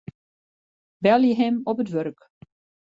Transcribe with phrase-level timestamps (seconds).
[1.03, 2.19] Belje him op it wurk.